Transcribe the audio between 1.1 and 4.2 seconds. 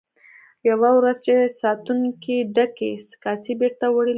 چې ساتونکو ډکې کاسې بیرته وړلې.